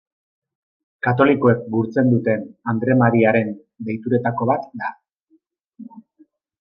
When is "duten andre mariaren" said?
2.13-3.53